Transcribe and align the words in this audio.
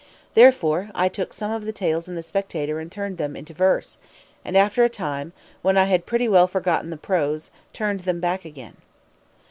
"Therefore, 0.33 0.89
I 0.95 1.09
took 1.09 1.31
some 1.31 1.51
of 1.51 1.63
the 1.63 1.71
tales 1.71 2.07
in 2.09 2.15
the 2.15 2.23
Spectator 2.23 2.79
and 2.79 2.91
turned 2.91 3.19
them 3.19 3.35
into 3.35 3.53
verse; 3.53 3.99
and, 4.43 4.57
after 4.57 4.83
a 4.83 4.89
time, 4.89 5.31
when 5.61 5.77
I 5.77 5.83
had 5.83 6.07
pretty 6.07 6.27
well 6.27 6.47
forgotten 6.47 6.89
the 6.89 6.97
prose, 6.97 7.51
turned 7.71 7.99
them 7.99 8.19
back 8.19 8.43
again." 8.43 8.77